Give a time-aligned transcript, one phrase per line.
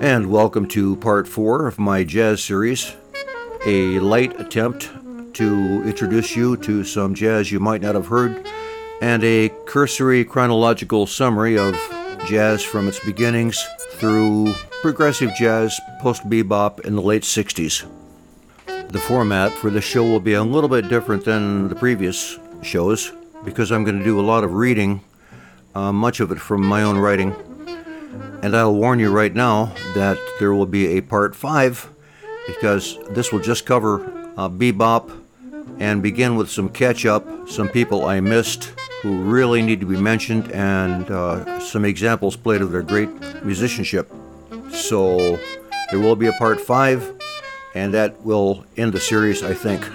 [0.00, 2.94] And welcome to part four of my jazz series,
[3.66, 4.88] a light attempt
[5.34, 8.46] to introduce you to some jazz you might not have heard,
[9.02, 11.74] and a cursory chronological summary of
[12.26, 13.62] jazz from its beginnings
[13.92, 17.84] through progressive jazz, post bebop in the late 60s.
[18.90, 23.12] The format for this show will be a little bit different than the previous shows
[23.44, 25.02] because I'm going to do a lot of reading,
[25.74, 27.34] uh, much of it from my own writing.
[28.42, 31.88] And I'll warn you right now that there will be a part five
[32.46, 34.04] because this will just cover
[34.36, 35.10] uh, bebop
[35.78, 39.96] and begin with some catch up, some people I missed who really need to be
[39.96, 43.10] mentioned, and uh, some examples played of their great
[43.44, 44.10] musicianship.
[44.70, 45.38] So
[45.90, 47.12] there will be a part five,
[47.76, 49.86] and that will end the series, I think.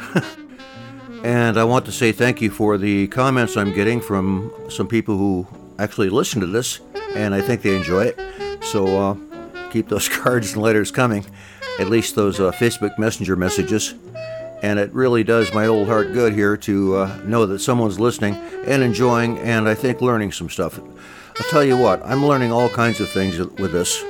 [1.25, 5.17] and I want to say thank you for the comments I'm getting from some people
[5.17, 5.47] who
[5.79, 6.79] actually listen to this,
[7.15, 8.63] and I think they enjoy it.
[8.63, 9.15] So uh,
[9.71, 11.25] keep those cards and letters coming,
[11.79, 13.95] at least those uh, Facebook Messenger messages
[14.61, 18.35] and it really does my old heart good here to uh, know that someone's listening
[18.65, 20.79] and enjoying and I think learning some stuff.
[20.79, 24.03] I'll tell you what, I'm learning all kinds of things with this.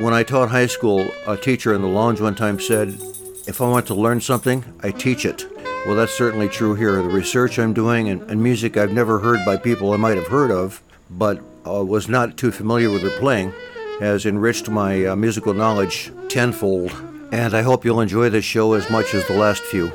[0.00, 2.98] When I taught high school, a teacher in the lounge one time said,
[3.46, 5.46] If I want to learn something, I teach it.
[5.86, 6.96] Well, that's certainly true here.
[7.02, 10.28] The research I'm doing and, and music I've never heard by people I might have
[10.28, 13.52] heard of, but uh, was not too familiar with their playing,
[14.00, 16.90] has enriched my uh, musical knowledge tenfold
[17.32, 19.92] and I hope you'll enjoy this show as much as the last few.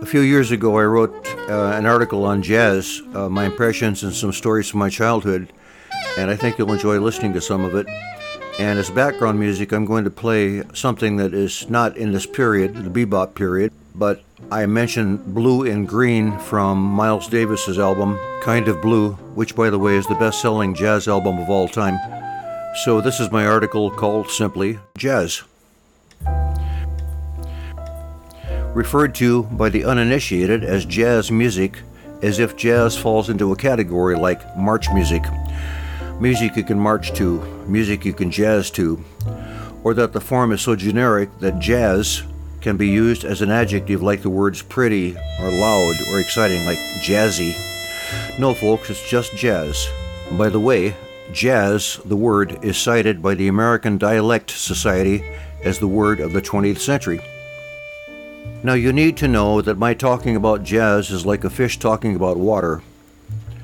[0.00, 4.14] A few years ago, I wrote uh, an article on jazz, uh, my impressions and
[4.14, 5.52] some stories from my childhood,
[6.16, 7.86] and I think you'll enjoy listening to some of it.
[8.58, 12.74] And as background music, I'm going to play something that is not in this period,
[12.74, 18.82] the bebop period, but I mentioned Blue and Green from Miles Davis's album, Kind of
[18.82, 21.98] Blue, which, by the way, is the best selling jazz album of all time.
[22.84, 25.42] So, this is my article called simply Jazz.
[28.78, 31.80] referred to by the uninitiated as jazz music,
[32.22, 35.24] as if jazz falls into a category like march music.
[36.20, 39.04] Music you can march to, music you can jazz to,
[39.84, 42.22] or that the form is so generic that jazz
[42.60, 46.78] can be used as an adjective like the words pretty or loud or exciting, like
[47.00, 47.54] jazzy.
[48.38, 49.88] No, folks, it's just jazz.
[50.32, 50.96] By the way,
[51.32, 55.24] jazz, the word, is cited by the American Dialect Society
[55.62, 57.20] as the word of the 20th century.
[58.62, 62.16] Now, you need to know that my talking about jazz is like a fish talking
[62.16, 62.82] about water.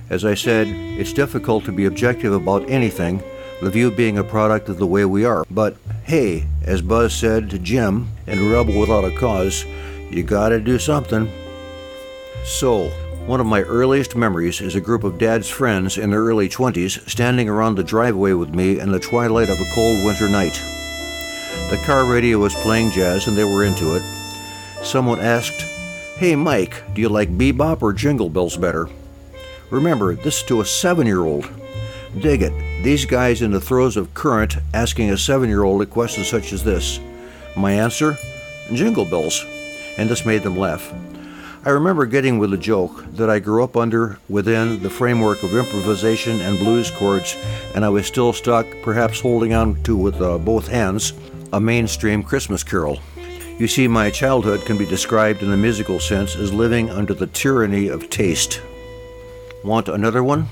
[0.09, 3.23] As I said, it's difficult to be objective about anything,
[3.65, 5.45] the view being a product of the way we are.
[5.51, 9.65] But hey, as Buzz said to Jim in Rebel Without a Cause,
[10.11, 11.33] you gotta do something.
[12.45, 12.89] So,
[13.27, 17.09] one of my earliest memories is a group of Dad's friends in their early 20s
[17.09, 20.61] standing around the driveway with me in the twilight of a cold winter night.
[21.71, 24.03] The car radio was playing jazz and they were into it,
[24.83, 25.63] someone asked,
[26.19, 28.91] Hey Mike, do you like bebop or jingle bells better?
[29.71, 31.49] Remember, this is to a seven year old.
[32.21, 32.53] Dig it,
[32.85, 36.53] these guys in the throes of current asking a seven year old a question such
[36.53, 37.01] as this.
[37.57, 38.17] My answer?
[38.73, 39.45] Jingle bells.
[39.99, 40.93] And this made them laugh.
[41.65, 45.57] I remember getting with a joke that I grew up under within the framework of
[45.57, 47.37] improvisation and blues chords,
[47.75, 51.15] and I was still stuck, perhaps holding on to with uh, both hands,
[51.53, 53.01] a mainstream Christmas carol.
[53.59, 57.29] You see, my childhood can be described in the musical sense as living under the
[57.29, 58.61] tyranny of taste.
[59.65, 60.49] Want another one?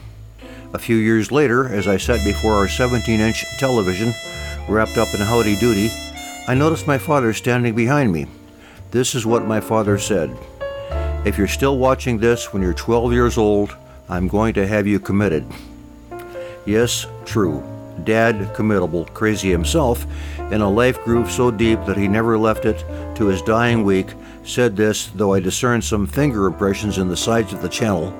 [0.74, 4.14] A few years later, as I sat before our 17 inch television,
[4.66, 5.90] wrapped up in howdy doody,
[6.48, 8.26] I noticed my father standing behind me.
[8.90, 10.34] This is what my father said
[11.26, 13.76] If you're still watching this when you're 12 years old,
[14.08, 15.44] I'm going to have you committed.
[16.64, 17.62] Yes, true.
[18.04, 20.06] Dad, committable, crazy himself,
[20.50, 22.82] in a life groove so deep that he never left it
[23.16, 24.08] to his dying week,
[24.44, 28.14] said this, though I discerned some finger impressions in the sides of the channel.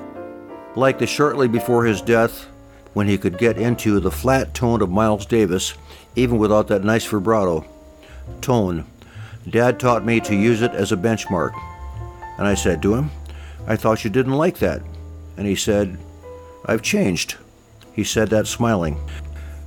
[0.75, 2.47] Like the shortly before his death,
[2.93, 5.73] when he could get into the flat tone of Miles Davis,
[6.15, 7.65] even without that nice vibrato.
[8.41, 8.85] Tone.
[9.49, 11.51] Dad taught me to use it as a benchmark.
[12.37, 13.11] And I said to him,
[13.67, 14.81] I thought you didn't like that.
[15.37, 15.97] And he said,
[16.65, 17.35] I've changed.
[17.93, 18.99] He said that smiling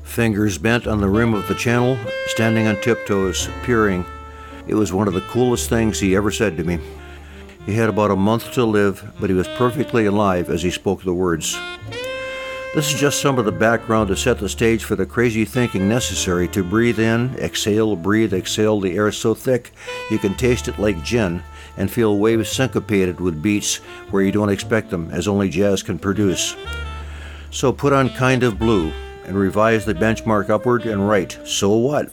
[0.06, 1.98] fingers bent on the rim of the channel,
[2.28, 4.04] standing on tiptoes, peering.
[4.66, 6.78] It was one of the coolest things he ever said to me.
[7.66, 11.02] He had about a month to live, but he was perfectly alive as he spoke
[11.02, 11.58] the words.
[12.76, 15.88] This is just some of the background to set the stage for the crazy thinking
[15.88, 19.72] necessary to breathe in, exhale, breathe, exhale the air so thick
[20.10, 21.42] you can taste it like gin
[21.76, 23.76] and feel waves syncopated with beats
[24.10, 26.54] where you don't expect them, as only jazz can produce.
[27.50, 28.92] So put on Kind of Blue
[29.24, 31.36] and revise the benchmark upward and right.
[31.44, 32.12] So what?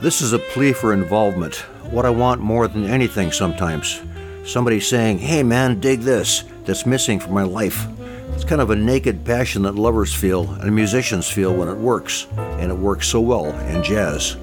[0.00, 1.56] This is a plea for involvement,
[1.90, 4.00] what I want more than anything sometimes.
[4.46, 7.84] Somebody saying, hey man, dig this, that's missing from my life.
[8.32, 12.28] It's kind of a naked passion that lovers feel and musicians feel when it works,
[12.36, 14.36] and it works so well in jazz.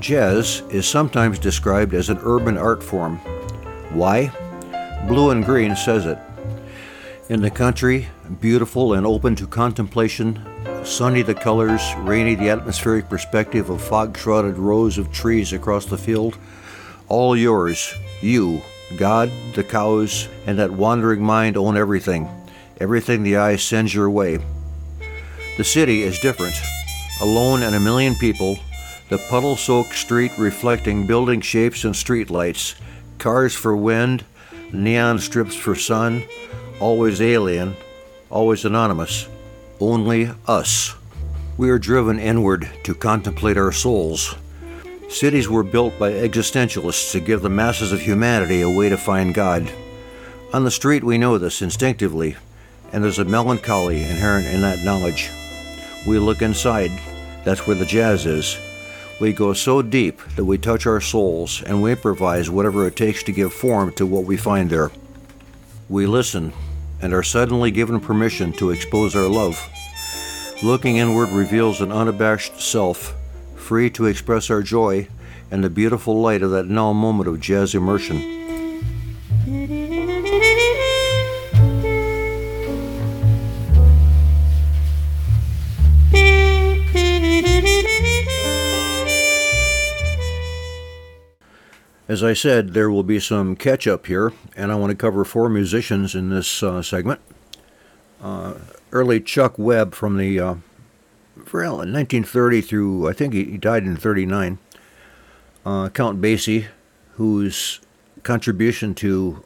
[0.00, 3.18] Jazz is sometimes described as an urban art form.
[3.92, 4.32] Why?
[5.06, 6.18] Blue and Green says it.
[7.28, 8.08] In the country,
[8.40, 10.44] beautiful and open to contemplation,
[10.84, 15.96] sunny the colors, rainy the atmospheric perspective of fog shrouded rows of trees across the
[15.96, 16.36] field,
[17.06, 18.60] all yours, you,
[18.96, 22.28] God, the cows, and that wandering mind own everything
[22.80, 24.38] everything the eye sends your way.
[25.56, 26.54] The city is different.
[27.20, 28.58] Alone and a million people,
[29.08, 32.74] the puddle soaked street reflecting building shapes and streetlights,
[33.18, 34.24] cars for wind,
[34.72, 36.24] neon strips for sun,
[36.80, 37.76] always alien,
[38.30, 39.28] always anonymous.
[39.80, 40.94] Only us.
[41.56, 44.34] We are driven inward to contemplate our souls.
[45.14, 49.32] Cities were built by existentialists to give the masses of humanity a way to find
[49.32, 49.70] God.
[50.52, 52.34] On the street, we know this instinctively
[52.92, 55.30] and there's a melancholy inherent in that knowledge.
[56.04, 56.90] We look inside,
[57.44, 58.58] that's where the jazz is.
[59.20, 63.22] We go so deep that we touch our souls and we improvise whatever it takes
[63.22, 64.90] to give form to what we find there.
[65.88, 66.52] We listen
[67.00, 69.60] and are suddenly given permission to expose our love.
[70.60, 73.14] Looking inward reveals an unabashed self,
[73.64, 75.08] free to express our joy
[75.50, 78.20] and the beautiful light of that now moment of jazz immersion.
[92.06, 95.24] As I said, there will be some catch up here, and I want to cover
[95.24, 97.18] four musicians in this uh, segment.
[98.22, 98.54] Uh,
[98.92, 100.54] early Chuck Webb from the uh,
[101.36, 104.58] 1930 through, I think he, he died in 39.
[105.66, 106.66] Uh, Count Basie,
[107.12, 107.80] whose
[108.22, 109.44] contribution to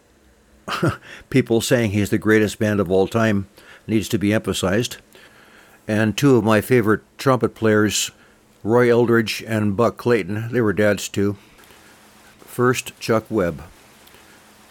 [1.31, 3.49] people saying he's the greatest band of all time
[3.87, 4.99] needs to be emphasized.
[5.87, 8.11] And two of my favorite trumpet players,
[8.63, 11.37] Roy Eldridge and Buck Clayton, they were dads too.
[12.41, 13.63] First, Chuck Webb.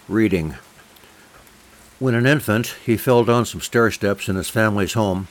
[0.08, 0.56] Reading.
[2.00, 5.28] When an infant, he fell down some stair steps in his family's home,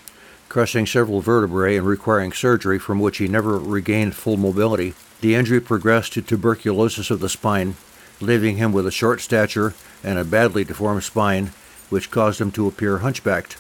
[0.49, 4.95] crushing several vertebrae and requiring surgery from which he never regained full mobility.
[5.21, 7.77] The injury progressed to tuberculosis of the spine,
[8.21, 11.53] leaving him with a short stature and a badly deformed spine,
[11.91, 13.57] which caused him to appear hunchbacked.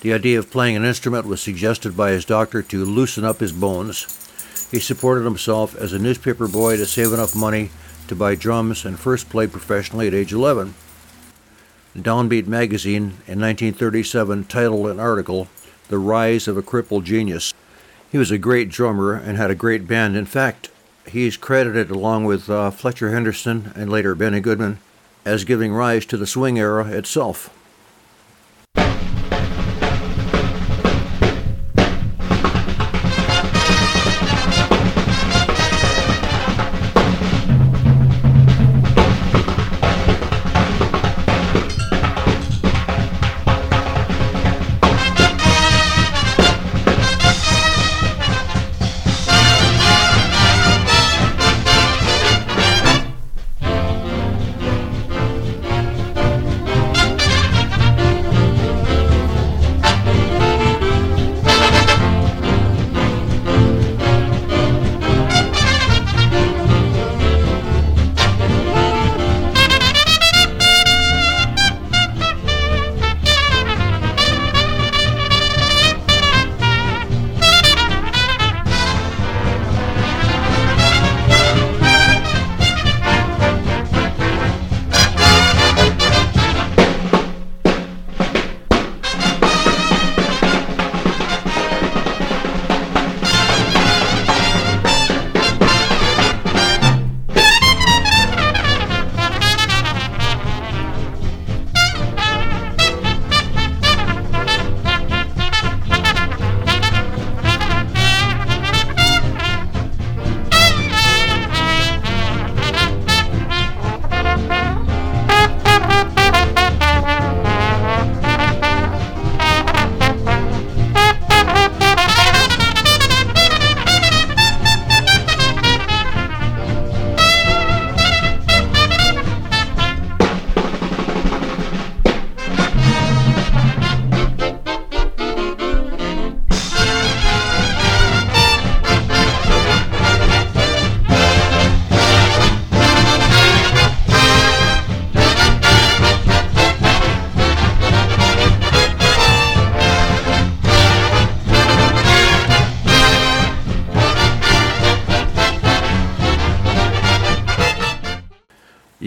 [0.00, 3.52] The idea of playing an instrument was suggested by his doctor to loosen up his
[3.52, 4.06] bones.
[4.70, 7.70] He supported himself as a newspaper boy to save enough money
[8.08, 10.74] to buy drums and first played professionally at age 11.
[11.96, 15.48] Downbeat magazine in 1937 titled an article,
[15.94, 17.54] The Rise of a Crippled Genius.
[18.10, 20.16] He was a great drummer and had a great band.
[20.16, 20.68] In fact,
[21.06, 24.80] he's credited along with uh, Fletcher Henderson and later Benny Goodman
[25.24, 27.48] as giving rise to the swing era itself.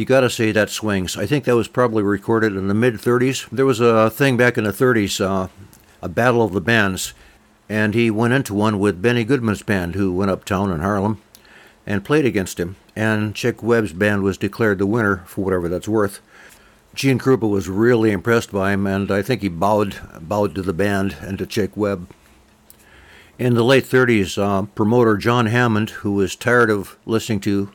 [0.08, 1.18] Got to say that swings.
[1.18, 3.50] I think that was probably recorded in the mid 30s.
[3.50, 5.50] There was a thing back in the 30s, uh,
[6.02, 7.14] a battle of the bands,
[7.68, 11.22] and he went into one with Benny Goodman's band, who went uptown in Harlem
[11.86, 12.78] and played against him.
[12.96, 16.22] And Chick Webb's band was declared the winner for whatever that's worth.
[16.96, 20.74] Gene Krupa was really impressed by him, and I think he bowed bowed to the
[20.74, 22.10] band and to Chick Webb.
[23.38, 27.72] In the late 30s, uh, promoter John Hammond, who was tired of listening to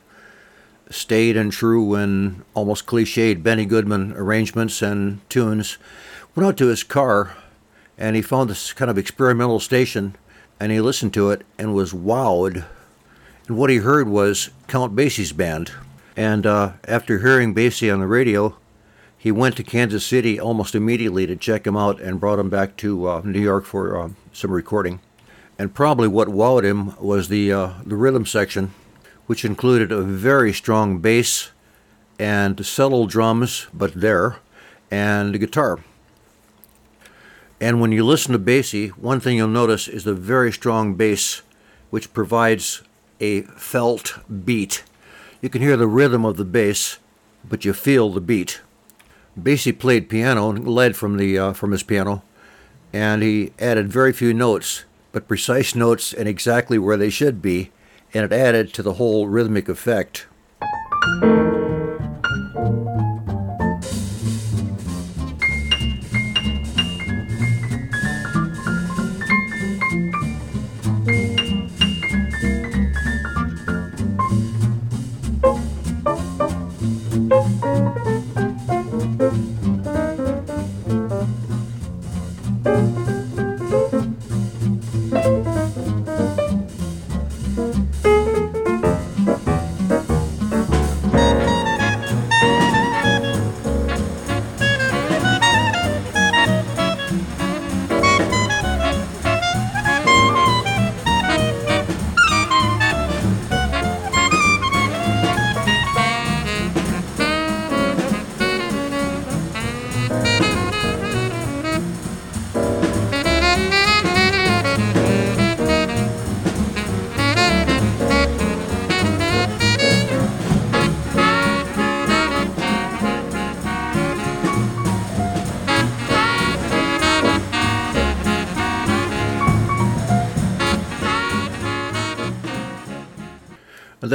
[0.93, 5.77] staid and true and almost cliched Benny Goodman arrangements and tunes,
[6.35, 7.35] went out to his car
[7.97, 10.15] and he found this kind of experimental station
[10.59, 12.65] and he listened to it and was wowed.
[13.47, 15.71] And what he heard was Count Basie's band.
[16.15, 18.55] And uh, after hearing Basie on the radio,
[19.17, 22.77] he went to Kansas City almost immediately to check him out and brought him back
[22.77, 24.99] to uh, New York for uh, some recording.
[25.57, 28.73] And probably what wowed him was the uh, the rhythm section,
[29.27, 31.51] which included a very strong bass
[32.19, 34.37] and subtle drums, but there,
[34.91, 35.79] and a guitar.
[37.59, 41.41] And when you listen to Basie, one thing you'll notice is the very strong bass,
[41.89, 42.81] which provides
[43.19, 44.83] a felt beat.
[45.41, 46.99] You can hear the rhythm of the bass,
[47.47, 48.61] but you feel the beat.
[49.39, 52.23] Basie played piano and led from the uh, from his piano,
[52.91, 57.71] and he added very few notes, but precise notes and exactly where they should be,
[58.13, 60.27] and it added to the whole rhythmic effect.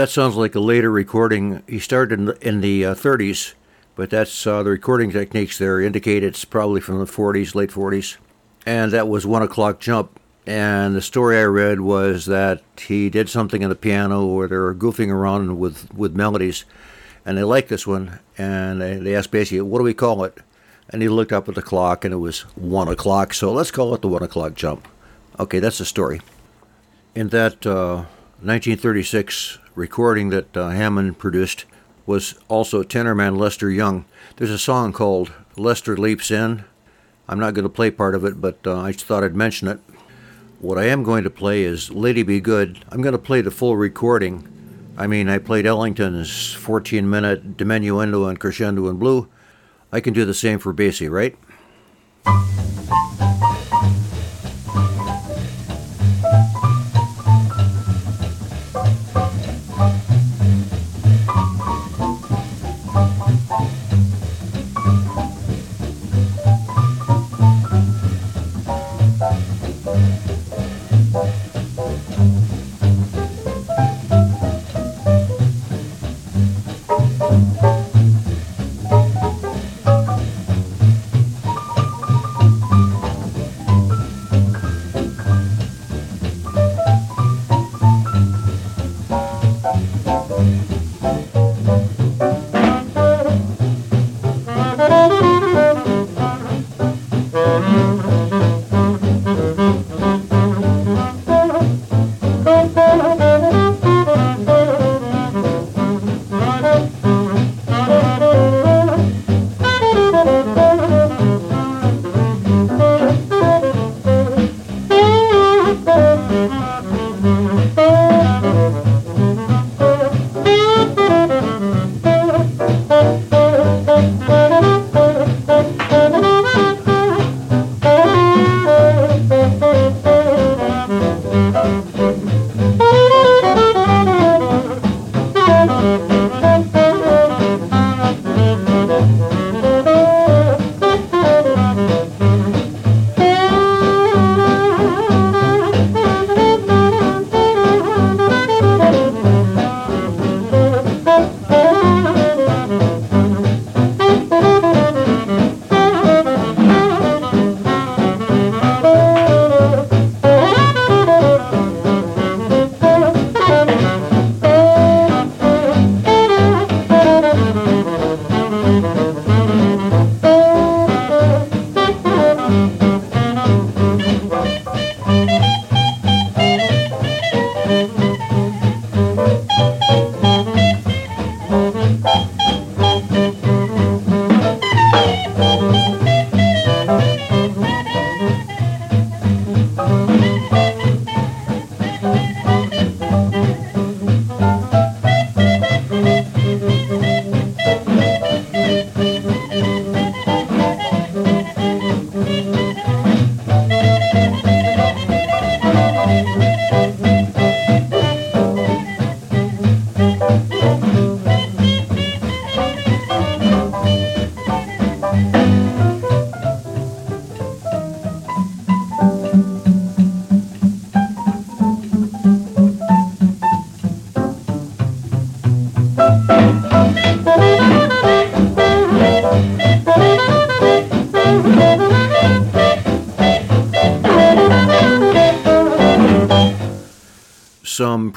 [0.08, 1.62] That sounds like a later recording.
[1.66, 3.52] He started in the, in the uh, 30s,
[3.94, 8.16] but that's uh, the recording techniques there indicate it's probably from the 40s, late 40s.
[8.64, 10.18] And that was One O'Clock Jump.
[10.46, 14.56] And the story I read was that he did something on the piano where they
[14.56, 16.64] were goofing around with, with melodies.
[17.26, 18.18] And they liked this one.
[18.38, 20.38] And they, they asked basically, what do we call it?
[20.88, 23.34] And he looked up at the clock and it was one o'clock.
[23.34, 24.88] So let's call it the one o'clock jump.
[25.38, 26.22] Okay, that's the story.
[27.14, 28.06] In that uh,
[28.40, 31.64] 1936 recording that uh, Hammond produced
[32.04, 34.04] was also tenor man Lester Young.
[34.36, 36.64] There's a song called Lester Leaps In.
[37.28, 39.68] I'm not going to play part of it, but uh, I just thought I'd mention
[39.68, 39.78] it.
[40.58, 42.84] What I am going to play is Lady Be Good.
[42.90, 44.48] I'm going to play the full recording.
[44.96, 49.28] I mean, I played Ellington's 14 minute diminuendo and crescendo in blue.
[49.92, 51.36] I can do the same for Basie, right?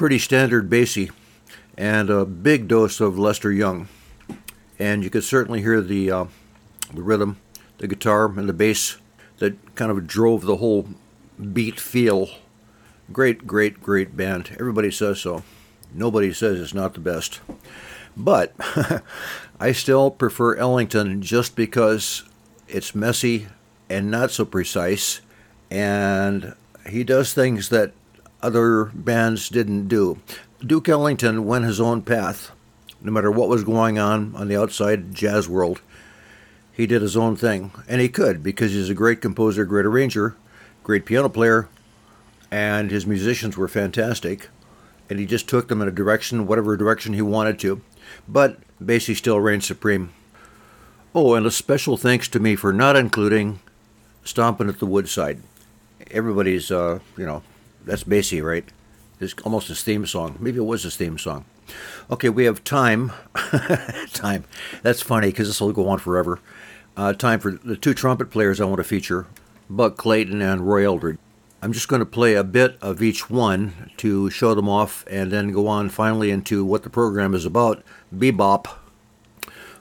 [0.02, 1.12] Pretty standard Basie
[1.78, 3.88] and a big dose of Lester Young.
[4.80, 6.26] And you could certainly hear the, uh,
[6.92, 7.38] the rhythm,
[7.78, 8.98] the guitar, and the bass
[9.38, 10.88] that kind of drove the whole
[11.54, 12.32] beat feel.
[13.14, 14.58] Great, great, great band.
[14.60, 15.44] Everybody says so.
[15.94, 17.40] Nobody says it's not the best.
[18.18, 18.56] But
[19.60, 22.24] I still prefer Ellington just because
[22.68, 23.50] it's messy
[23.88, 25.22] and not so precise,
[25.70, 26.56] and
[26.90, 27.94] he does things that
[28.42, 30.20] other bands didn't do.
[30.66, 32.52] Duke Ellington went his own path.
[33.02, 35.82] No matter what was going on on the outside jazz world,
[36.72, 37.72] he did his own thing.
[37.88, 40.36] And he could because he's a great composer, great arranger,
[40.84, 41.68] great piano player,
[42.52, 44.50] and his musicians were fantastic.
[45.10, 47.82] And he just took them in a direction, whatever direction he wanted to.
[48.28, 50.12] But Basie still reigned supreme.
[51.14, 53.60] Oh, and a special thanks to me for not including
[54.24, 55.42] Stomping at the Woodside.
[56.10, 57.44] Everybody's, uh, you know,
[57.86, 58.66] that's Basie, right?
[59.20, 60.38] It's almost his theme song.
[60.40, 61.46] Maybe it was his theme song.
[62.10, 63.12] Okay, we have time.
[64.14, 64.46] time.
[64.82, 66.40] That's funny because this will go on forever.
[66.98, 69.28] Uh, time for the two trumpet players I want to feature
[69.70, 71.18] Buck Clayton and Roy Eldridge.
[71.62, 75.32] I'm just going to play a bit of each one to show them off and
[75.32, 78.66] then go on finally into what the program is about bebop.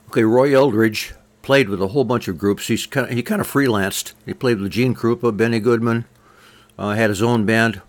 [0.09, 2.67] Okay, Roy Eldridge played with a whole bunch of groups.
[2.67, 4.13] He's kind of, he kind of freelanced.
[4.27, 6.05] He played with Gene Krupa, Benny Goodman,
[6.79, 7.81] uh, had his own band.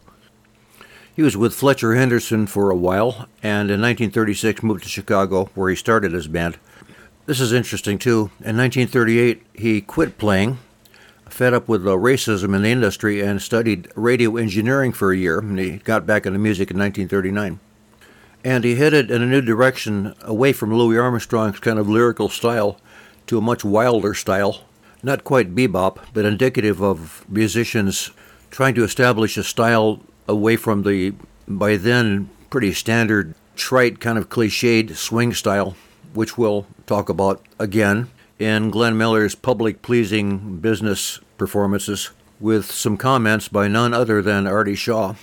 [1.13, 5.69] He was with Fletcher Henderson for a while, and in 1936 moved to Chicago, where
[5.69, 6.57] he started his band.
[7.25, 8.31] This is interesting too.
[8.39, 10.57] In 1938, he quit playing,
[11.27, 15.39] fed up with the racism in the industry, and studied radio engineering for a year.
[15.39, 17.59] And he got back into music in 1939.
[18.43, 22.79] And he headed in a new direction away from Louis Armstrong's kind of lyrical style
[23.27, 24.61] to a much wilder style.
[25.03, 28.11] Not quite bebop, but indicative of musicians
[28.49, 31.13] trying to establish a style away from the,
[31.47, 35.75] by then, pretty standard, trite, kind of cliched swing style,
[36.13, 43.47] which we'll talk about again in Glenn Miller's public pleasing business performances, with some comments
[43.47, 45.13] by none other than Artie Shaw.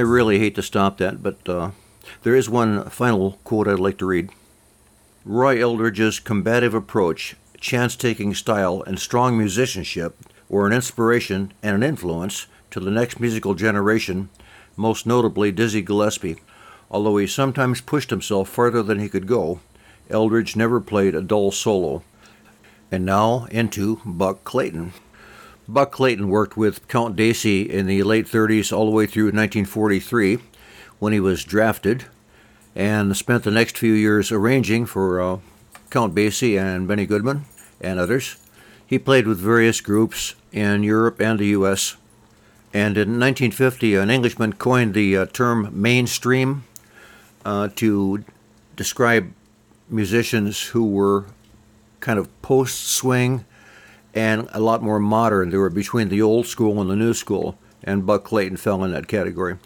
[0.00, 1.72] I really hate to stop that, but uh,
[2.22, 4.30] there is one final quote I'd like to read.
[5.26, 10.16] Roy Eldridge's combative approach, chance taking style, and strong musicianship
[10.48, 14.30] were an inspiration and an influence to the next musical generation,
[14.74, 16.40] most notably Dizzy Gillespie.
[16.90, 19.60] Although he sometimes pushed himself farther than he could go,
[20.08, 22.02] Eldridge never played a dull solo.
[22.90, 24.94] And now into Buck Clayton.
[25.72, 30.38] Buck Clayton worked with Count Basie in the late 30s all the way through 1943
[30.98, 32.06] when he was drafted
[32.74, 35.38] and spent the next few years arranging for uh,
[35.88, 37.44] Count Basie and Benny Goodman
[37.80, 38.36] and others.
[38.84, 41.96] He played with various groups in Europe and the U.S.
[42.74, 46.64] And in 1950, an Englishman coined the uh, term mainstream
[47.44, 48.24] uh, to
[48.74, 49.32] describe
[49.88, 51.26] musicians who were
[52.00, 53.44] kind of post swing
[54.14, 55.50] and a lot more modern.
[55.50, 58.92] They were between the old school and the new school, and Buck Clayton fell in
[58.92, 59.58] that category.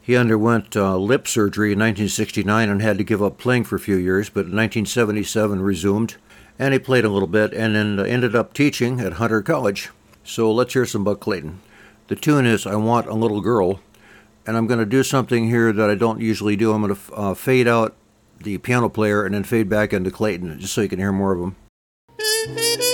[0.00, 3.80] He underwent uh, lip surgery in 1969 and had to give up playing for a
[3.80, 6.16] few years, but in 1977 resumed,
[6.58, 9.90] and he played a little bit and then ended up teaching at Hunter College.
[10.24, 11.60] So let's hear some Buck Clayton.
[12.08, 13.80] The tune is I Want a Little Girl,
[14.46, 16.72] and I'm going to do something here that I don't usually do.
[16.72, 17.94] I'm going to uh, fade out
[18.42, 21.32] the piano player and then fade back into Clayton just so you can hear more
[21.32, 22.87] of him.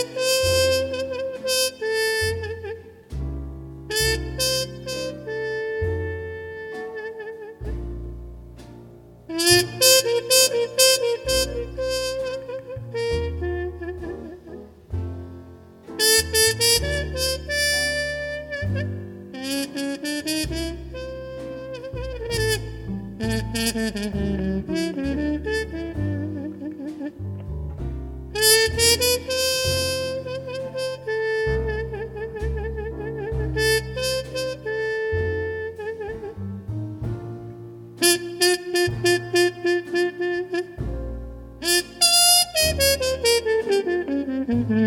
[44.54, 44.83] Mm-hmm.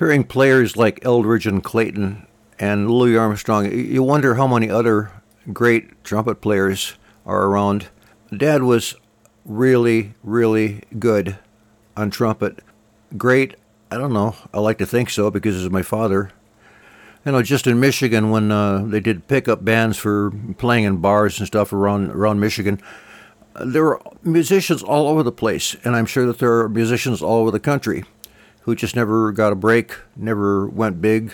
[0.00, 2.26] Hearing players like Eldridge and Clayton
[2.58, 5.12] and Louis Armstrong, you wonder how many other
[5.52, 6.94] great trumpet players
[7.26, 7.90] are around.
[8.34, 8.94] Dad was
[9.44, 11.36] really, really good
[11.98, 12.60] on trumpet.
[13.18, 13.56] Great,
[13.90, 16.30] I don't know, I like to think so because he's my father.
[17.26, 21.38] You know, just in Michigan, when uh, they did pickup bands for playing in bars
[21.38, 22.80] and stuff around around Michigan,
[23.62, 27.42] there were musicians all over the place, and I'm sure that there are musicians all
[27.42, 28.04] over the country
[28.70, 31.32] who just never got a break, never went big,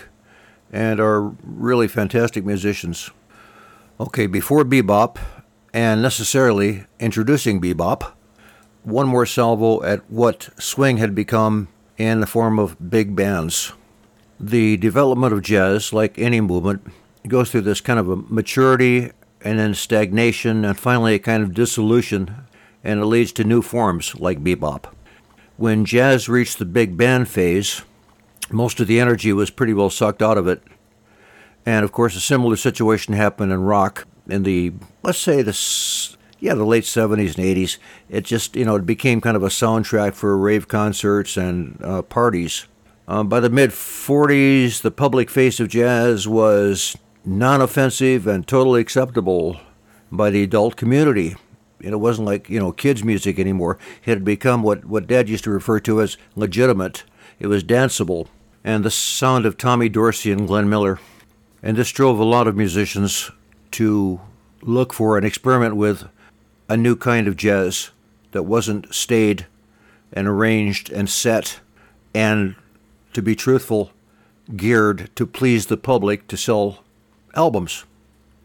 [0.71, 3.11] and are really fantastic musicians.
[3.99, 5.17] Okay, before bebop,
[5.71, 8.13] and necessarily introducing bebop,
[8.81, 13.73] one more salvo at what swing had become in the form of big bands.
[14.39, 16.87] The development of jazz, like any movement,
[17.27, 21.53] goes through this kind of a maturity and then stagnation and finally a kind of
[21.53, 22.35] dissolution,
[22.83, 24.91] and it leads to new forms like bebop.
[25.57, 27.81] When jazz reached the big band phase,
[28.51, 30.61] most of the energy was pretty well sucked out of it.
[31.65, 35.53] And of course, a similar situation happened in rock in the, let's say, the
[36.39, 37.77] yeah, the late 70s and 80s.
[38.09, 42.03] It just, you know, it became kind of a soundtrack for rave concerts and uh,
[42.03, 42.67] parties.
[43.07, 48.81] Um, by the mid 40s, the public face of jazz was non offensive and totally
[48.81, 49.59] acceptable
[50.11, 51.35] by the adult community.
[51.83, 53.77] And it wasn't like, you know, kids' music anymore.
[54.05, 57.03] It had become what, what Dad used to refer to as legitimate.
[57.39, 58.27] It was danceable.
[58.63, 60.99] And the sound of Tommy Dorsey and Glenn Miller.
[61.61, 63.31] And this drove a lot of musicians
[63.71, 64.19] to
[64.61, 66.07] look for and experiment with
[66.67, 67.91] a new kind of jazz
[68.31, 69.45] that wasn't stayed
[70.11, 71.59] and arranged and set
[72.13, 72.55] and,
[73.13, 73.91] to be truthful,
[74.55, 76.83] geared to please the public to sell
[77.35, 77.85] albums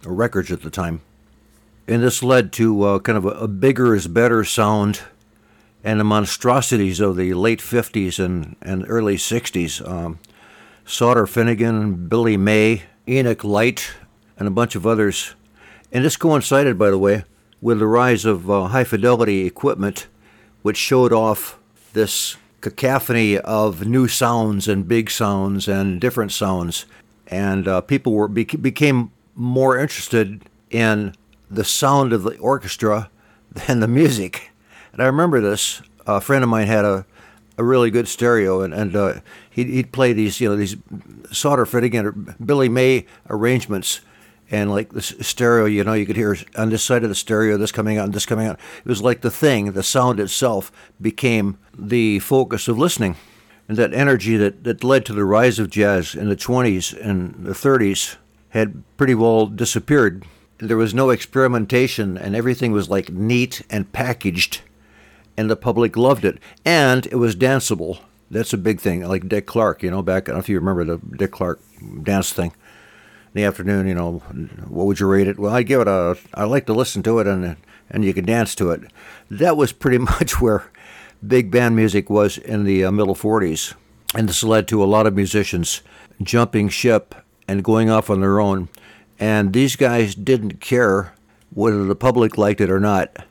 [0.05, 1.01] or records at the time.
[1.87, 5.01] And this led to uh, kind of a, a, bigger is better sound
[5.83, 9.87] and the monstrosities of the late 50s and, and early 60s.
[9.89, 10.19] Um,
[10.85, 13.93] Sauter Finnegan, Billy May, Enoch Light,
[14.37, 15.35] and a bunch of others.
[15.91, 17.25] And this coincided, by the way,
[17.61, 20.07] with the rise of uh, high fidelity equipment,
[20.63, 21.59] which showed off
[21.93, 26.87] this cacophony of new sounds and big sounds and different sounds.
[27.27, 31.15] And uh, people were became more interested in
[31.55, 33.11] the sound of the orchestra
[33.51, 34.51] than the music.
[34.93, 35.83] And I remember this.
[36.07, 37.07] A friend of mine had a,
[37.57, 40.77] a really good stereo, and, and uh, he'd, he'd play these, you know, these
[41.33, 44.01] Finnegan or Billy May arrangements
[44.53, 47.57] and like the stereo, you know, you could hear on this side of the stereo
[47.57, 48.61] this coming out and this coming out.
[48.85, 53.17] It was like the thing, the sound itself became the focus of listening.
[53.67, 57.35] And that energy that, that led to the rise of jazz in the 20s and
[57.47, 58.17] the 30s
[58.51, 60.25] had pretty well disappeared.
[60.63, 64.61] There was no experimentation, and everything was like neat and packaged,
[65.37, 66.39] and the public loved it.
[66.65, 67.99] And it was danceable.
[68.31, 69.03] That's a big thing.
[69.03, 71.61] Like Dick Clark, you know, back, I don't know if you remember the Dick Clark
[72.05, 74.19] dance thing In the afternoon, you know,
[74.69, 75.37] what would you rate it?
[75.37, 76.17] Well, I'd give it a.
[76.33, 77.57] I like to listen to it, and
[77.91, 78.83] and you can dance to it.
[79.33, 80.71] That was pretty much where
[81.27, 83.75] big band music was in the uh, middle 40s,
[84.15, 85.83] and this led to a lot of musicians
[86.23, 87.17] jumping ship
[87.49, 88.69] and going off on their own.
[89.23, 91.13] And these guys didn't care
[91.55, 93.25] whether the public liked it or not.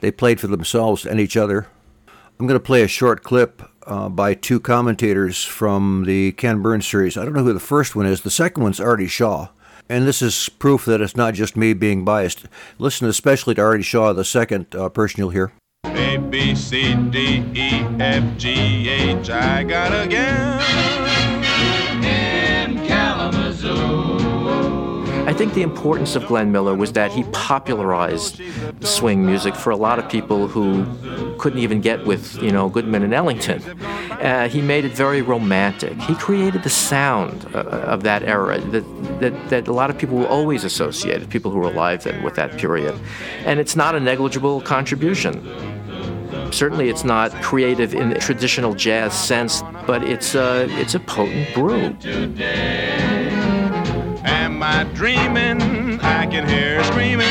[0.00, 1.68] They played for themselves and each other.
[2.08, 6.88] I'm going to play a short clip uh, by two commentators from the Ken Burns
[6.88, 7.16] series.
[7.16, 8.22] I don't know who the first one is.
[8.22, 9.50] The second one's Artie Shaw.
[9.88, 12.46] And this is proof that it's not just me being biased.
[12.80, 15.52] Listen especially to Artie Shaw, the second uh, person you'll hear.
[15.84, 19.92] A, B, C, D, E, F, G, H, I got
[25.34, 28.40] think the importance of Glenn Miller was that he popularized
[28.80, 30.86] swing music for a lot of people who
[31.38, 33.62] couldn't even get with, you know, Goodman and Ellington.
[34.12, 35.94] Uh, he made it very romantic.
[36.02, 37.58] He created the sound uh,
[37.94, 41.58] of that era that, that, that a lot of people will always associate, people who
[41.58, 42.98] were alive then, with that period.
[43.44, 45.42] And it's not a negligible contribution.
[46.52, 51.52] Certainly, it's not creative in the traditional jazz sense, but it's a, it's a potent
[51.54, 51.96] brew.
[54.74, 56.00] Am dreaming?
[56.00, 57.28] I can hear screaming.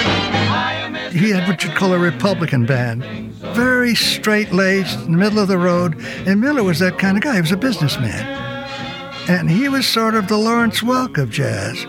[1.11, 3.03] He had what you'd call a Republican band.
[3.53, 5.99] Very straight laced, in the middle of the road.
[6.25, 7.35] And Miller was that kind of guy.
[7.35, 8.25] He was a businessman.
[9.29, 11.83] And he was sort of the Lawrence Welk of jazz.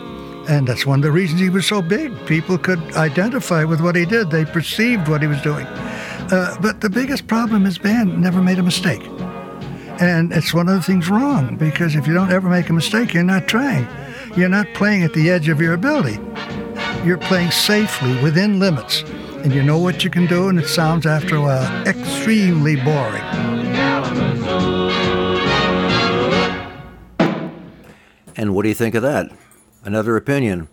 [0.48, 2.12] And that's one of the reasons he was so big.
[2.26, 5.66] People could identify with what he did, they perceived what he was doing.
[5.66, 9.02] Uh, but the biggest problem is band never made a mistake.
[10.00, 13.14] And it's one of the things wrong because if you don't ever make a mistake,
[13.14, 13.86] you're not trying.
[14.36, 16.18] You're not playing at the edge of your ability.
[17.04, 19.02] You're playing safely within limits.
[19.44, 23.22] And you know what you can do, and it sounds after a while extremely boring.
[28.34, 29.30] And what do you think of that?
[29.84, 30.66] Another opinion.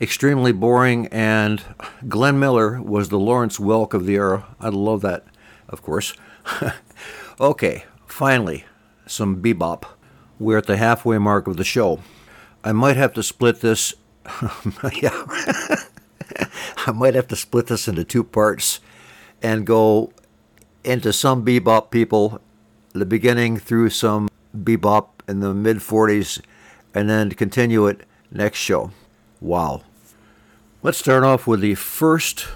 [0.00, 1.64] Extremely boring, and
[2.08, 4.46] Glenn Miller was the Lawrence Welk of the era.
[4.60, 5.24] I love that,
[5.68, 6.14] of course.
[7.40, 8.66] okay, finally,
[9.06, 9.84] some bebop.
[10.38, 11.98] We're at the halfway mark of the show.
[12.62, 13.94] I might have to split this.
[14.94, 15.24] yeah.
[16.86, 18.80] I might have to split this into two parts
[19.42, 20.12] and go
[20.84, 22.40] into some bebop people,
[22.92, 26.40] the beginning through some bebop in the mid 40s,
[26.94, 28.90] and then continue it next show.
[29.40, 29.82] Wow.
[30.82, 32.48] Let's start off with the first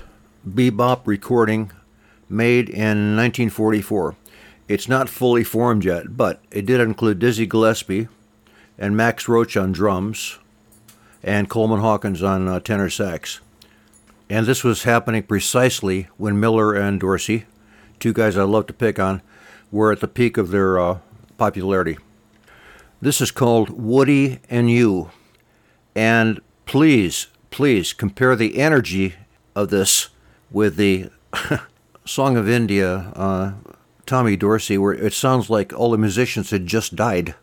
[0.47, 1.73] bebop recording
[2.29, 4.17] made in 1944.
[4.67, 8.09] It's not fully formed yet, but it did include Dizzy Gillespie,
[8.79, 10.39] and Max Roach on drums,
[11.23, 13.41] and Coleman Hawkins on uh, tenor sax.
[14.29, 17.45] And this was happening precisely when Miller and Dorsey,
[18.01, 19.23] two guys I love to pick on,
[19.71, 20.99] were at the peak of their uh,
[21.37, 21.99] popularity.
[23.01, 25.11] This is called Woody and You.
[25.95, 29.15] And please, please compare the energy
[29.55, 30.09] of this
[30.51, 31.11] with the
[32.05, 33.53] Song of India, uh,
[34.07, 37.35] Tommy Dorsey, where it sounds like all the musicians had just died.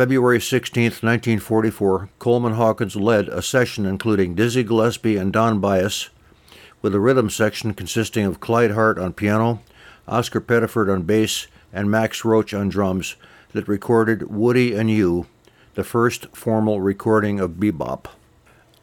[0.00, 6.08] February 16, 1944, Coleman Hawkins led a session including Dizzy Gillespie and Don Byas,
[6.80, 9.60] with a rhythm section consisting of Clyde Hart on piano,
[10.08, 13.16] Oscar Pettiford on bass, and Max Roach on drums,
[13.52, 15.26] that recorded Woody and You,
[15.74, 18.06] the first formal recording of bebop.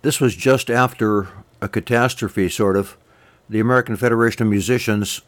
[0.03, 2.95] This was just after a catastrophe, sort of.
[3.49, 5.23] The American Federation of Musicians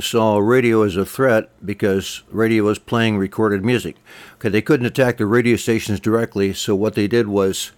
[0.00, 3.96] saw radio as a threat because radio was playing recorded music.
[4.34, 7.72] Okay, they couldn't attack the radio stations directly, so what they did was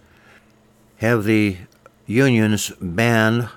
[0.97, 1.57] have the
[2.05, 3.49] unions ban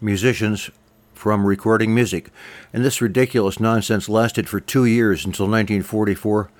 [0.00, 0.70] musicians
[1.14, 2.30] from recording music.
[2.72, 6.50] And this ridiculous nonsense lasted for two years until 1944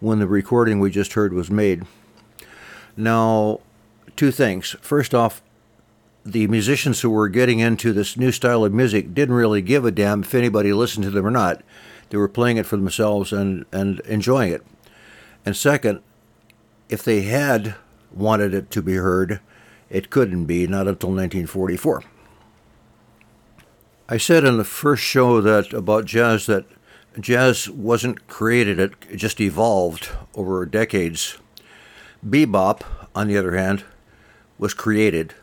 [0.00, 1.84] when the recording we just heard was made.
[2.96, 3.60] Now,
[4.16, 4.76] two things.
[4.80, 5.42] First off,
[6.24, 9.90] the musicians who were getting into this new style of music didn't really give a
[9.90, 11.62] damn if anybody listened to them or not.
[12.10, 14.64] They were playing it for themselves and, and enjoying it.
[15.44, 16.00] And second,
[16.88, 17.76] if they had
[18.12, 19.40] wanted it to be heard,
[19.90, 22.02] it couldn't be, not until 1944.
[24.08, 26.64] I said in the first show that about jazz that
[27.20, 31.38] jazz wasn't created, it just evolved over decades.
[32.26, 32.82] Bebop,
[33.14, 33.84] on the other hand,
[34.58, 35.34] was created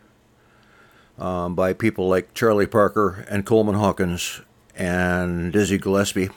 [1.17, 4.41] um, by people like Charlie Parker and Coleman Hawkins
[4.75, 6.29] and Dizzy Gillespie.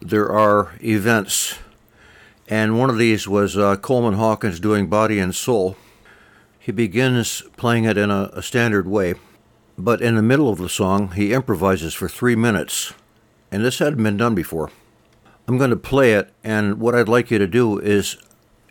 [0.00, 1.58] There are events,
[2.48, 5.76] and one of these was uh, Coleman Hawkins doing Body and Soul.
[6.58, 9.14] He begins playing it in a, a standard way,
[9.76, 12.92] but in the middle of the song, he improvises for three minutes,
[13.50, 14.70] and this hadn't been done before.
[15.48, 18.18] I'm going to play it, and what I'd like you to do is,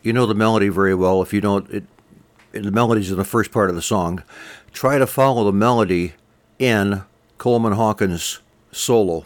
[0.04, 1.24] you know the melody very well.
[1.24, 1.84] If you don't, it,
[2.52, 4.24] the melody's in the first part of the song
[4.72, 6.14] try to follow the melody
[6.60, 7.04] in
[7.38, 8.40] Coleman Hawkins'
[8.72, 9.26] solo.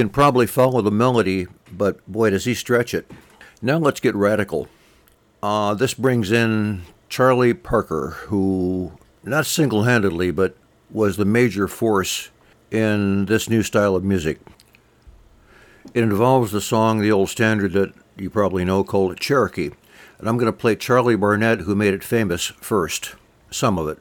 [0.00, 3.10] can probably follow the melody, but boy, does he stretch it.
[3.60, 4.66] Now let's get radical.
[5.42, 8.92] Uh, this brings in Charlie Parker, who,
[9.22, 10.56] not single handedly, but
[10.90, 12.30] was the major force
[12.70, 14.40] in this new style of music.
[15.92, 19.72] It involves the song, the old standard that you probably know, called Cherokee.
[20.18, 23.16] And I'm going to play Charlie Barnet, who made it famous first,
[23.50, 23.98] some of it.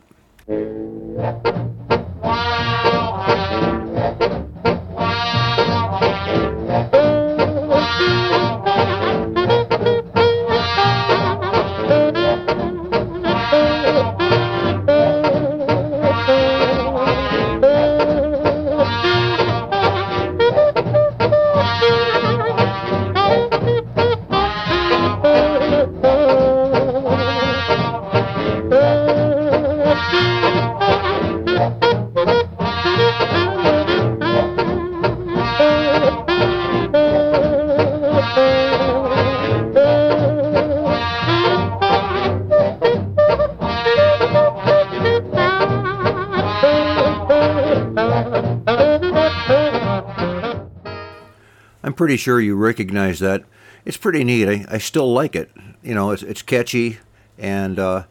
[52.00, 53.43] Pretty sure you recognize that.
[53.84, 54.47] It's pretty neat.
[54.47, 55.52] I, I still like it.
[55.84, 57.00] You know, it's, it's catchy
[57.38, 58.06] and uh,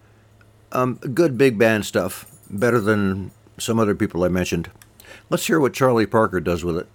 [0.73, 2.27] um, good big band stuff.
[2.51, 4.71] Better than some other people I mentioned.
[5.31, 6.87] Let's hear what Charlie Parker does with it.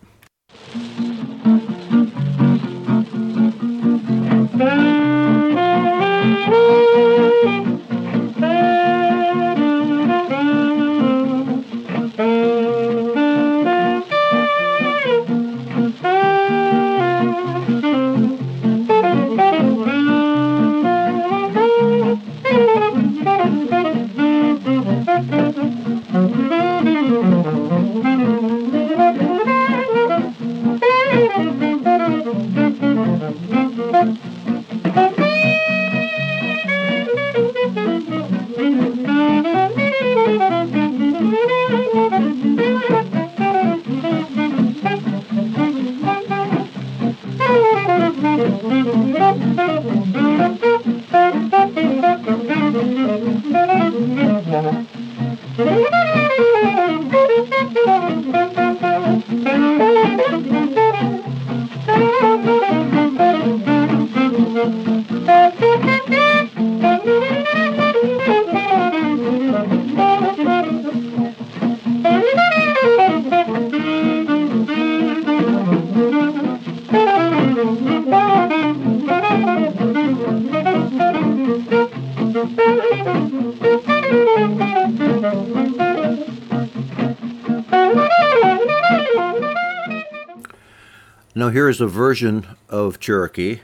[91.35, 93.61] Now, here is a version of Cherokee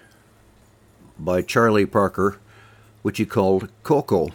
[1.20, 2.40] by Charlie Parker,
[3.04, 4.30] which he called Ko-Ko.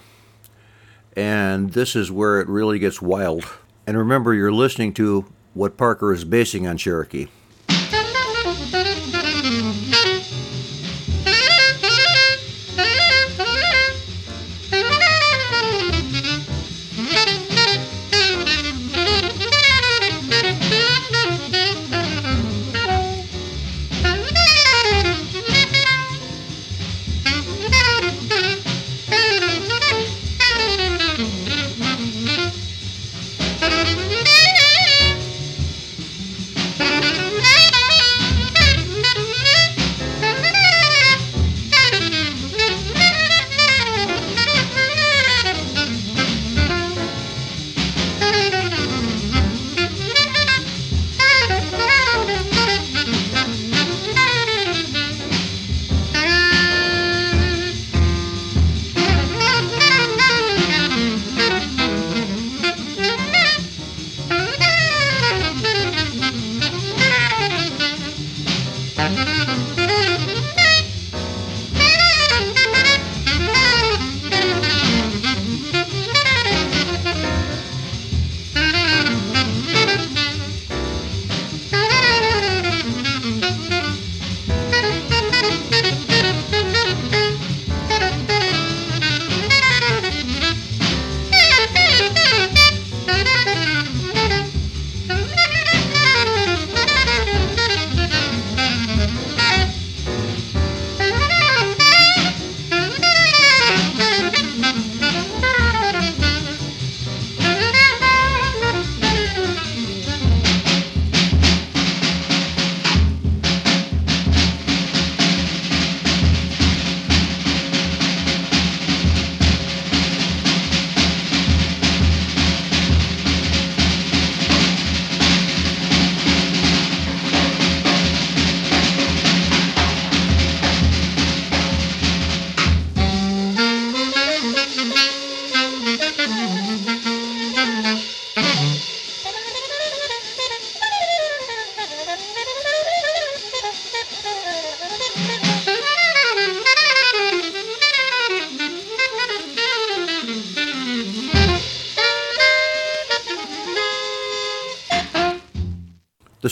[1.17, 3.45] And this is where it really gets wild.
[3.89, 7.27] And remember, you're listening to what Parker is basing on Cherokee.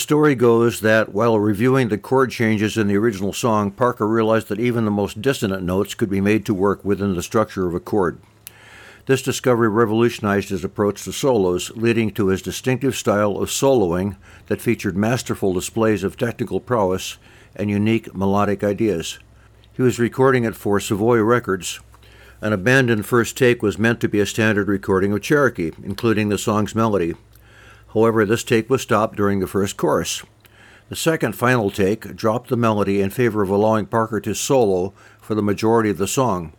[0.03, 4.61] Story goes that while reviewing the chord changes in the original song, Parker realized that
[4.61, 7.81] even the most dissonant notes could be made to work within the structure of a
[7.81, 8.21] chord.
[9.07, 14.61] This discovery revolutionized his approach to solos, leading to his distinctive style of soloing that
[14.61, 17.19] featured masterful displays of technical prowess
[17.57, 19.19] and unique melodic ideas.
[19.73, 21.81] He was recording it for Savoy Records.
[22.41, 26.39] An abandoned first take was meant to be a standard recording of Cherokee, including the
[26.39, 27.15] song's melody.
[27.95, 30.23] However, this take was stopped during the first chorus.
[30.89, 35.35] The second final take dropped the melody in favor of allowing Parker to solo for
[35.35, 36.53] the majority of the song.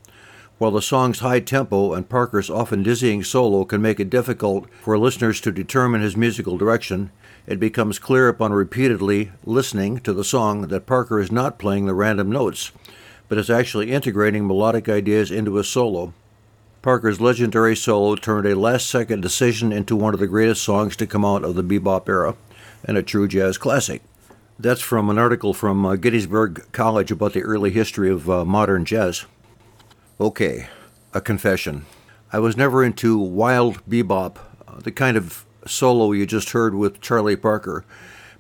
[0.58, 4.98] While the song's high tempo and Parker's often dizzying solo can make it difficult for
[4.98, 7.12] listeners to determine his musical direction,
[7.46, 11.94] it becomes clear upon repeatedly listening to the song that Parker is not playing the
[11.94, 12.72] random notes,
[13.28, 16.14] but is actually integrating melodic ideas into his solo.
[16.84, 21.08] Parker's legendary solo turned a last second decision into one of the greatest songs to
[21.08, 22.36] come out of the bebop era,
[22.84, 24.02] and a true jazz classic.
[24.60, 28.84] That's from an article from uh, Gettysburg College about the early history of uh, modern
[28.84, 29.26] jazz.
[30.20, 30.68] Okay,
[31.14, 31.86] a confession.
[32.34, 37.00] I was never into wild bebop, uh, the kind of solo you just heard with
[37.00, 37.86] Charlie Parker,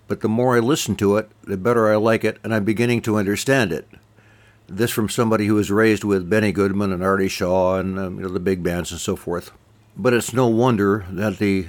[0.09, 3.03] but the more I listen to it, the better I like it, and I'm beginning
[3.03, 3.87] to understand it.
[4.76, 8.24] This from somebody who was raised with Benny Goodman and Artie Shaw and um, you
[8.24, 9.51] know, the big bands and so forth.
[9.95, 11.67] But it's no wonder that the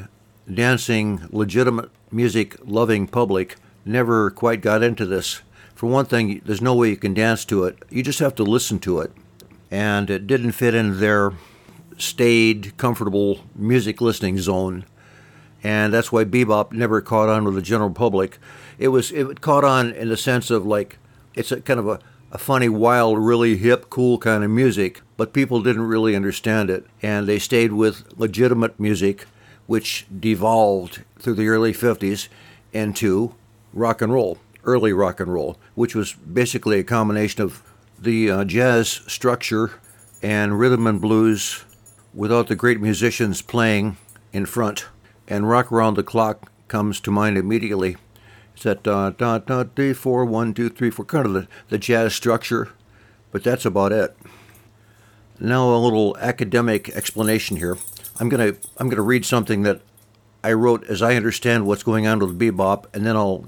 [0.53, 5.43] dancing, legitimate music loving public never quite got into this.
[5.75, 8.43] For one thing, there's no way you can dance to it, you just have to
[8.43, 9.13] listen to it.
[9.71, 11.33] And it didn't fit in their
[11.99, 14.87] staid, comfortable music listening zone.
[15.63, 18.39] And that's why bebop never caught on with the general public.
[18.79, 20.97] It was it caught on in the sense of like
[21.35, 21.99] it's a kind of a a
[22.39, 26.87] funny, wild, really hip, cool kind of music, but people didn't really understand it.
[27.03, 29.26] And they stayed with legitimate music,
[29.66, 32.28] which devolved through the early 50s
[32.72, 33.35] into
[33.72, 37.62] rock and roll, early rock and roll, which was basically a combination of
[37.99, 39.72] the uh, jazz structure
[40.22, 41.64] and rhythm and blues
[42.12, 43.97] without the great musicians playing
[44.32, 44.87] in front.
[45.28, 47.97] And Rock Around the Clock comes to mind immediately
[48.55, 51.79] it's that da da da D four one two three four kind of the, the
[51.79, 52.71] jazz structure,
[53.31, 54.17] but that's about it.
[55.41, 57.77] Now a little academic explanation here.
[58.21, 59.81] I'm gonna I'm gonna read something that
[60.45, 63.47] I wrote as I understand what's going on with bebop, and then I'll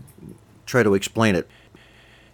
[0.67, 1.49] try to explain it.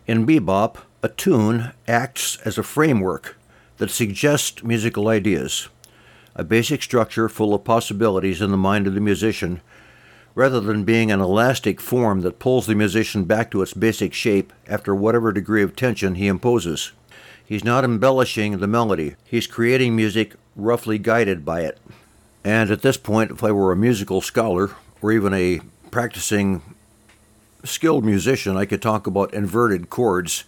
[0.06, 3.36] In bebop, a tune acts as a framework
[3.76, 5.68] that suggests musical ideas,
[6.34, 9.60] a basic structure full of possibilities in the mind of the musician
[10.34, 14.52] rather than being an elastic form that pulls the musician back to its basic shape
[14.66, 16.92] after whatever degree of tension he imposes.
[17.44, 21.78] He's not embellishing the melody, he's creating music roughly guided by it.
[22.44, 24.70] And at this point, if I were a musical scholar
[25.00, 25.60] or even a
[25.90, 26.62] practicing
[27.64, 30.44] skilled musician, I could talk about inverted chords,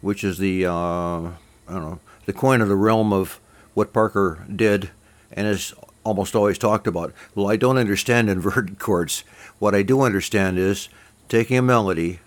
[0.00, 1.32] which is the uh, I
[1.68, 3.40] don't know the coin of the realm of
[3.74, 4.90] what Parker did,
[5.32, 5.74] and is
[6.04, 7.12] almost always talked about.
[7.34, 9.24] Well, I don't understand inverted chords.
[9.58, 10.88] What I do understand is
[11.28, 12.20] taking a melody,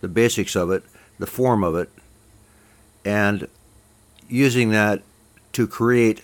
[0.00, 0.84] the basics of it,
[1.18, 1.90] the form of it,
[3.04, 3.48] and
[4.28, 5.02] using that
[5.52, 6.22] to create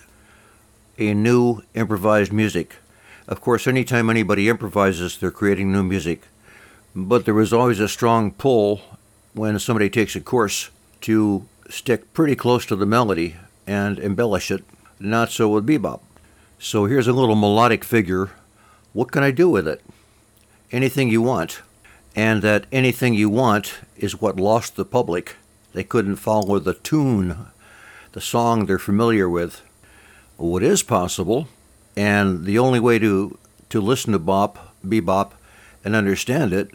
[0.97, 2.77] a new improvised music.
[3.27, 6.23] Of course, anytime anybody improvises, they're creating new music.
[6.95, 8.81] But there was always a strong pull
[9.33, 10.69] when somebody takes a course
[11.01, 13.35] to stick pretty close to the melody
[13.67, 14.63] and embellish it.
[14.99, 15.99] Not so with bebop.
[16.59, 18.31] So here's a little melodic figure.
[18.91, 19.81] What can I do with it?
[20.71, 21.61] Anything you want.
[22.15, 25.35] And that anything you want is what lost the public.
[25.73, 27.37] They couldn't follow the tune,
[28.13, 29.61] the song they're familiar with.
[30.37, 31.47] What is possible,
[31.95, 33.37] and the only way to,
[33.69, 35.33] to listen to bop, bebop,
[35.85, 36.71] and understand it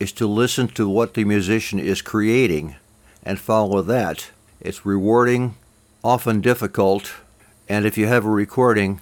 [0.00, 2.74] is to listen to what the musician is creating
[3.22, 4.30] and follow that.
[4.60, 5.54] It's rewarding,
[6.02, 7.12] often difficult,
[7.68, 9.00] and if you have a recording,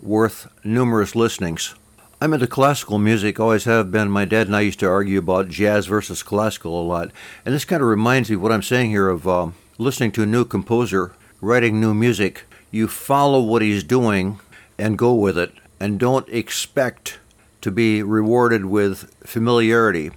[0.00, 1.74] worth numerous listenings.
[2.18, 4.10] I'm into classical music, always have been.
[4.10, 7.10] My dad and I used to argue about jazz versus classical a lot.
[7.44, 10.26] And this kind of reminds me what I'm saying here of um, listening to a
[10.26, 11.12] new composer,
[11.42, 12.44] writing new music.
[12.70, 14.40] You follow what he's doing
[14.78, 17.18] and go with it, and don't expect
[17.60, 20.10] to be rewarded with familiarity.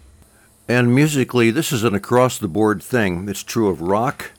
[0.70, 3.28] And musically, this is an across the board thing.
[3.28, 4.32] It's true of rock,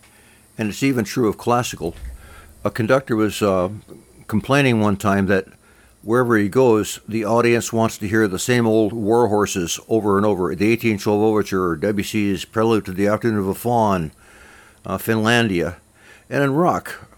[0.56, 1.94] and it's even true of classical
[2.64, 3.70] a conductor was uh,
[4.26, 5.46] complaining one time that
[6.02, 10.26] wherever he goes, the audience wants to hear the same old war horses over and
[10.26, 10.54] over.
[10.54, 14.12] The 1812 Overture, Debussy's Prelude to the Afternoon of a Faun,
[14.84, 15.76] uh, Finlandia.
[16.28, 17.08] And in rock,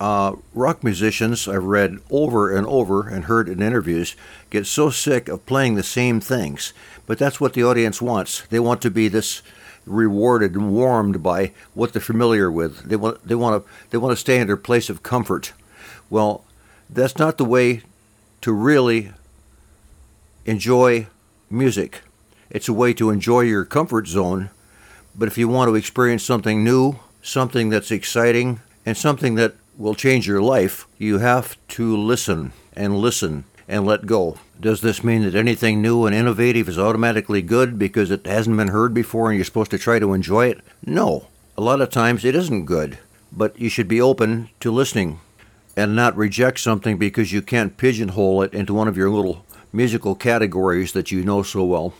[0.00, 4.16] uh, rock musicians I've read over and over and heard in interviews
[4.48, 6.72] get so sick of playing the same things.
[7.06, 8.42] But that's what the audience wants.
[8.48, 9.42] They want to be this
[9.86, 12.84] rewarded and warmed by what they're familiar with.
[12.88, 15.52] They want they want to they want to stay in their place of comfort.
[16.08, 16.44] Well,
[16.88, 17.82] that's not the way
[18.40, 19.12] to really
[20.44, 21.06] enjoy
[21.50, 22.02] music.
[22.50, 24.50] It's a way to enjoy your comfort zone,
[25.16, 29.94] but if you want to experience something new, something that's exciting, and something that will
[29.94, 34.38] change your life, you have to listen and listen and let go.
[34.60, 38.68] Does this mean that anything new and innovative is automatically good because it hasn't been
[38.68, 40.60] heard before and you're supposed to try to enjoy it?
[40.84, 41.28] No.
[41.56, 42.98] A lot of times it isn't good,
[43.32, 45.20] but you should be open to listening
[45.78, 50.14] and not reject something because you can't pigeonhole it into one of your little musical
[50.14, 51.94] categories that you know so well.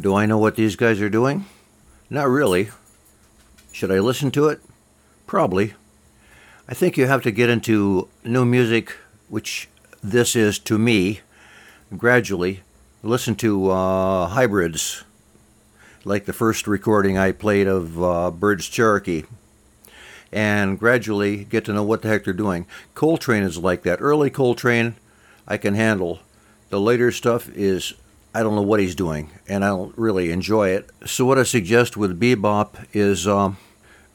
[0.00, 1.44] Do I know what these guys are doing?
[2.08, 2.70] Not really.
[3.70, 4.60] Should I listen to it?
[5.26, 5.74] Probably.
[6.66, 8.96] I think you have to get into new music,
[9.28, 9.68] which
[10.02, 11.20] this is to me,
[11.94, 12.62] gradually.
[13.02, 15.04] Listen to uh, hybrids,
[16.04, 19.24] like the first recording I played of uh, Birds Cherokee,
[20.32, 22.64] and gradually get to know what the heck they're doing.
[22.94, 24.00] Coltrane is like that.
[24.00, 24.94] Early Coltrane,
[25.46, 26.20] I can handle.
[26.70, 27.92] The later stuff is
[28.32, 30.88] I don't know what he's doing, and I don't really enjoy it.
[31.04, 33.56] So, what I suggest with bebop is um,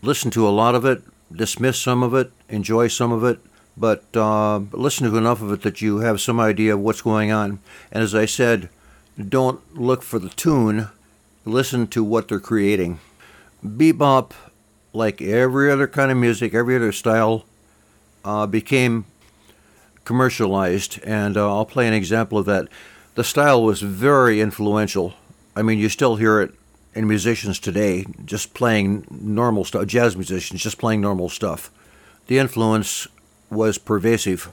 [0.01, 3.39] listen to a lot of it, dismiss some of it, enjoy some of it,
[3.75, 7.31] but uh, listen to enough of it that you have some idea of what's going
[7.31, 7.59] on.
[7.91, 8.69] And as I said,
[9.17, 10.87] don't look for the tune,
[11.43, 12.99] listen to what they're creating.
[13.65, 14.31] Bebop,
[14.93, 17.45] like every other kind of music, every other style,
[18.23, 19.05] uh, became
[20.05, 22.69] commercialized, and uh, I'll play an example of that
[23.15, 25.13] the style was very influential.
[25.55, 26.53] I mean, you still hear it
[26.93, 31.71] in musicians today, just playing normal stuff, jazz musicians just playing normal stuff.
[32.27, 33.07] The influence
[33.49, 34.51] was pervasive.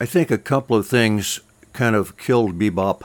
[0.00, 1.40] I think a couple of things
[1.72, 3.02] kind of killed bebop.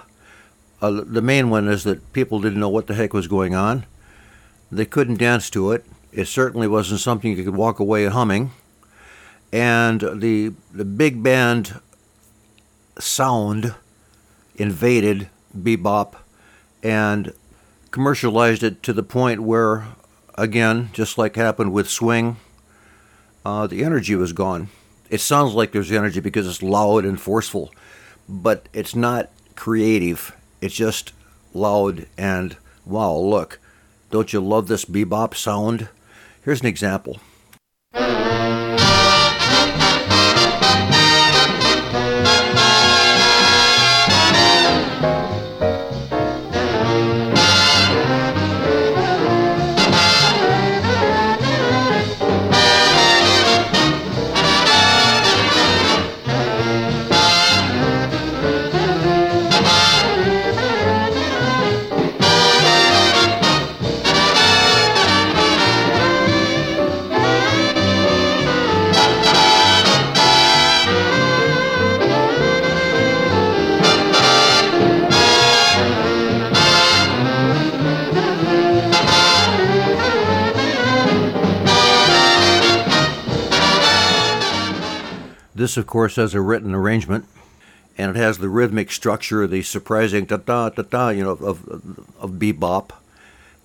[0.81, 3.85] Uh, the main one is that people didn't know what the heck was going on.
[4.71, 5.85] They couldn't dance to it.
[6.11, 8.51] It certainly wasn't something you could walk away humming.
[9.51, 11.79] And the the big band
[12.99, 13.75] sound
[14.57, 16.15] invaded bebop
[16.83, 17.33] and
[17.91, 19.87] commercialized it to the point where,
[20.35, 22.37] again, just like happened with swing,
[23.45, 24.69] uh, the energy was gone.
[25.09, 27.71] It sounds like there's energy because it's loud and forceful,
[28.27, 30.35] but it's not creative.
[30.61, 31.13] It's just
[31.53, 33.59] loud and wow, look.
[34.11, 35.89] Don't you love this bebop sound?
[36.43, 37.19] Here's an example.
[85.77, 87.25] Of course, has a written arrangement,
[87.97, 91.67] and it has the rhythmic structure, the surprising da da da da, you know, of,
[92.19, 92.91] of bebop,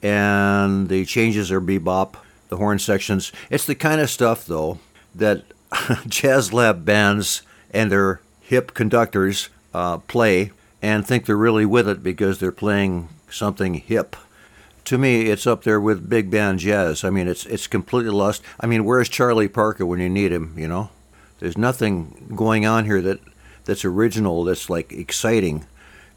[0.02, 2.14] and the changes are bebop,
[2.48, 3.32] the horn sections.
[3.50, 4.78] It's the kind of stuff, though,
[5.14, 5.44] that
[6.06, 7.42] jazz lab bands
[7.72, 10.50] and their hip conductors uh, play
[10.82, 14.16] and think they're really with it because they're playing something hip.
[14.86, 17.04] To me, it's up there with big band jazz.
[17.04, 18.42] I mean, it's it's completely lost.
[18.58, 20.54] I mean, where's Charlie Parker when you need him?
[20.58, 20.90] You know,
[21.42, 23.18] there's nothing going on here that
[23.64, 24.44] that's original.
[24.44, 25.66] That's like exciting.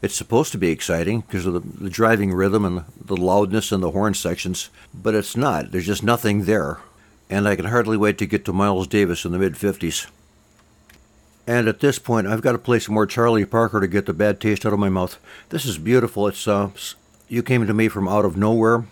[0.00, 3.82] It's supposed to be exciting because of the, the driving rhythm and the loudness and
[3.82, 5.72] the horn sections, but it's not.
[5.72, 6.78] There's just nothing there.
[7.28, 10.08] And I can hardly wait to get to Miles Davis in the mid 50s.
[11.44, 14.12] And at this point, I've got to play some more Charlie Parker to get the
[14.12, 15.18] bad taste out of my mouth.
[15.48, 16.28] This is beautiful.
[16.28, 16.70] It's uh,
[17.26, 18.84] you came to me from out of nowhere.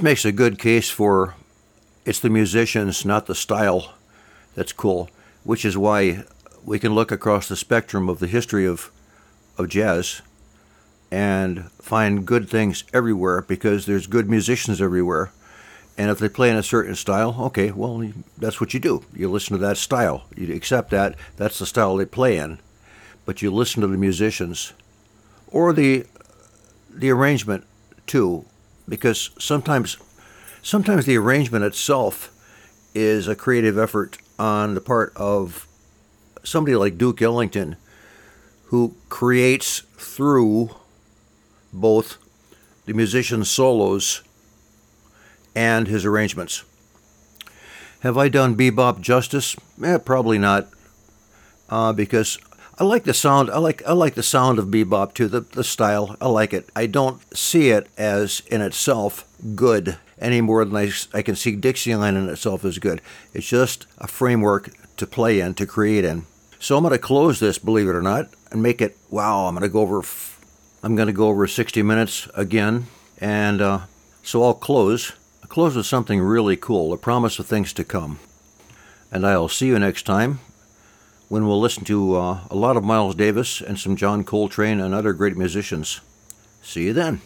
[0.00, 1.34] This makes a good case for
[2.06, 3.92] it's the musicians, not the style,
[4.54, 5.10] that's cool,
[5.44, 6.24] which is why
[6.64, 8.90] we can look across the spectrum of the history of,
[9.58, 10.22] of jazz
[11.10, 15.32] and find good things everywhere because there's good musicians everywhere.
[15.98, 18.02] And if they play in a certain style, okay, well,
[18.38, 19.04] that's what you do.
[19.12, 20.24] You listen to that style.
[20.34, 21.14] You accept that.
[21.36, 22.58] That's the style they play in.
[23.26, 24.72] But you listen to the musicians
[25.48, 26.06] or the
[26.88, 27.66] the arrangement
[28.06, 28.46] too
[28.88, 29.96] because sometimes
[30.62, 32.32] sometimes the arrangement itself
[32.94, 35.66] is a creative effort on the part of
[36.42, 37.76] somebody like Duke Ellington
[38.66, 40.70] who creates through
[41.72, 42.18] both
[42.86, 44.22] the musician's solos
[45.54, 46.64] and his arrangements.
[48.00, 49.56] Have I done bebop justice?
[49.82, 50.68] Eh, probably not,
[51.68, 52.38] uh, because
[52.80, 53.50] I like the sound.
[53.50, 55.28] I like I like the sound of bebop too.
[55.28, 56.16] The the style.
[56.18, 56.70] I like it.
[56.74, 61.56] I don't see it as in itself good any more than I, I can see
[61.56, 63.02] Dixieland in itself as good.
[63.34, 66.24] It's just a framework to play in, to create in.
[66.58, 68.96] So I'm going to close this, believe it or not, and make it.
[69.10, 69.46] Wow!
[69.46, 70.02] I'm going to go over.
[70.82, 72.86] I'm going to go over 60 minutes again,
[73.18, 73.80] and uh,
[74.22, 75.12] so I'll close.
[75.42, 76.94] I'll close with something really cool.
[76.94, 78.20] A promise of things to come.
[79.12, 80.38] And I'll see you next time
[81.30, 84.92] when we'll listen to uh, a lot of Miles Davis and some John Coltrane and
[84.92, 86.00] other great musicians.
[86.60, 87.20] See you then.